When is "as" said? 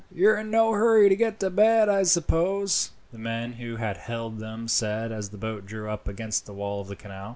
5.11-5.29